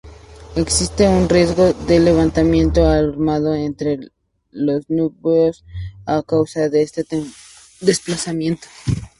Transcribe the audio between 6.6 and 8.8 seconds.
de estos desplazamientos.